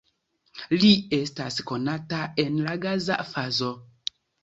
Li 0.83 0.89
estas 1.19 1.61
konata 1.73 2.25
en 2.47 2.61
la 2.67 2.77
gaza 2.89 3.23
fazo. 3.37 3.75